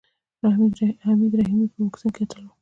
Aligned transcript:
حمید 1.05 1.33
رحیمي 1.39 1.67
په 1.71 1.77
بوکسینګ 1.83 2.13
کې 2.15 2.21
اتل 2.25 2.43
و. 2.45 2.51